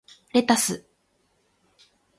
[0.33, 0.83] レタス